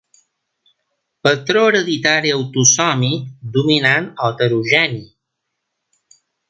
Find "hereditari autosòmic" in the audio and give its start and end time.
1.67-3.31